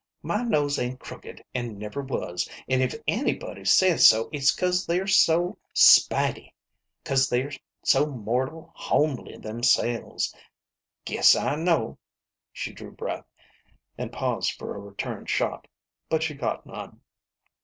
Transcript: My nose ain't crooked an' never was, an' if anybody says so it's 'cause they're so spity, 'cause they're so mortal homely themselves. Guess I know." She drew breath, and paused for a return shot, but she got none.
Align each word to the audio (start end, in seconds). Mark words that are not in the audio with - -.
My 0.23 0.41
nose 0.41 0.79
ain't 0.79 0.99
crooked 0.99 1.45
an' 1.53 1.77
never 1.77 2.01
was, 2.01 2.49
an' 2.67 2.81
if 2.81 2.95
anybody 3.07 3.63
says 3.65 4.07
so 4.09 4.31
it's 4.33 4.49
'cause 4.51 4.83
they're 4.87 5.05
so 5.05 5.59
spity, 5.75 6.53
'cause 7.05 7.29
they're 7.29 7.51
so 7.83 8.07
mortal 8.07 8.71
homely 8.75 9.37
themselves. 9.37 10.33
Guess 11.05 11.35
I 11.35 11.55
know." 11.55 11.99
She 12.51 12.73
drew 12.73 12.91
breath, 12.91 13.25
and 13.95 14.11
paused 14.11 14.53
for 14.53 14.75
a 14.75 14.79
return 14.79 15.27
shot, 15.27 15.67
but 16.09 16.23
she 16.23 16.33
got 16.33 16.65
none. 16.65 17.01